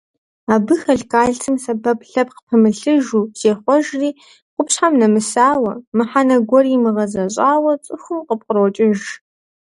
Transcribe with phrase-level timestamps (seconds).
[0.53, 4.09] Абы хэлъ кальцийм сэбэп лъэпкъ пымылъыжу зехъуэжри,
[4.55, 8.99] къупщхьэм нэмысауэ, мыхьэнэ гуэри имыгъэзэщӀауэ цӀыхум къыпкърокӀыж.